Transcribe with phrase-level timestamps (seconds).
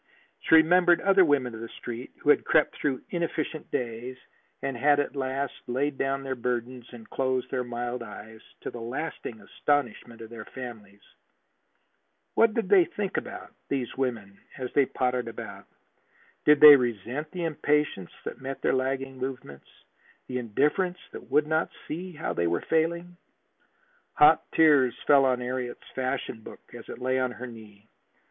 [0.39, 4.17] She remembered other women of the Street who had crept through inefficient days,
[4.63, 8.81] and had at last laid down their burdens and closed their mild eyes, to the
[8.81, 11.03] lasting astonishment of their families.
[12.33, 15.67] What did they think about, these women, as they pottered about?
[16.45, 19.67] Did they resent the impatience that met their lagging movements,
[20.25, 23.17] the indifference that would not see how they were failing?
[24.13, 27.87] Hot tears fell on Harriet's fashion book as it lay on her knee.